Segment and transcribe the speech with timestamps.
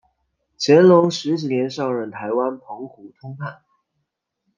[0.57, 3.61] 乾隆十四年上任台湾澎湖通判。